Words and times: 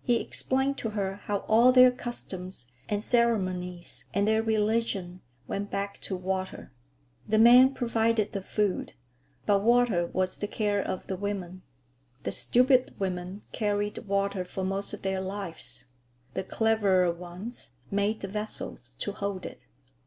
He 0.00 0.18
explained 0.22 0.78
to 0.78 0.88
her 0.92 1.16
how 1.24 1.40
all 1.48 1.70
their 1.70 1.90
customs 1.90 2.68
and 2.88 3.02
ceremonies 3.02 4.06
and 4.14 4.26
their 4.26 4.42
religion 4.42 5.20
went 5.46 5.70
back 5.70 5.98
to 6.00 6.16
water. 6.16 6.72
The 7.28 7.36
men 7.36 7.74
provided 7.74 8.32
the 8.32 8.40
food, 8.40 8.94
but 9.44 9.58
water 9.62 10.06
was 10.06 10.38
the 10.38 10.46
care 10.46 10.80
of 10.80 11.08
the 11.08 11.16
women. 11.18 11.60
The 12.22 12.32
stupid 12.32 12.94
women 12.98 13.42
carried 13.52 13.98
water 14.08 14.46
for 14.46 14.64
most 14.64 14.94
of 14.94 15.02
their 15.02 15.20
lives; 15.20 15.84
the 16.32 16.42
cleverer 16.42 17.12
ones 17.12 17.72
made 17.90 18.20
the 18.20 18.28
vessels 18.28 18.96
to 19.00 19.12
hold 19.12 19.44
it. 19.44 19.66